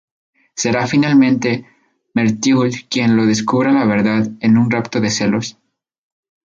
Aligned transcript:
Será 0.55 0.87
finalmente 0.87 1.63
Merteuil 2.15 2.87
quien 2.89 3.15
le 3.15 3.27
descubra 3.27 3.71
la 3.71 3.85
verdad 3.85 4.27
en 4.39 4.57
un 4.57 4.71
rapto 4.71 4.99
de 4.99 5.11
celos. 5.11 5.59